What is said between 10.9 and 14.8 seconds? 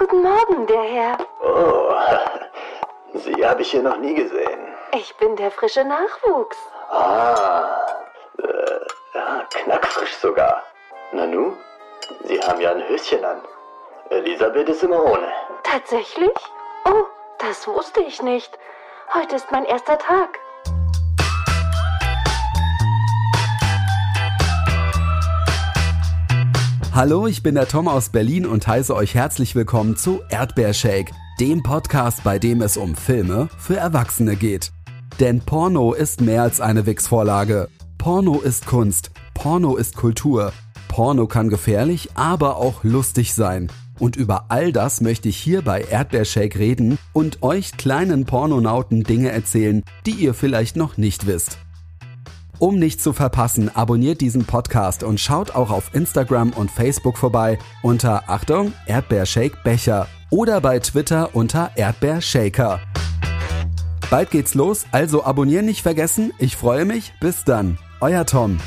Nanu, Sie haben ja ein Höschen an. Elisabeth